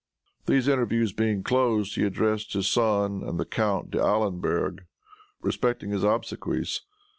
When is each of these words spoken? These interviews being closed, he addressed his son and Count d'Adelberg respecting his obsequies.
These 0.47 0.67
interviews 0.67 1.13
being 1.13 1.43
closed, 1.43 1.93
he 1.93 2.05
addressed 2.05 2.53
his 2.53 2.67
son 2.67 3.21
and 3.23 3.37
Count 3.51 3.91
d'Adelberg 3.91 4.87
respecting 5.43 5.91
his 5.91 6.03
obsequies. 6.03 6.81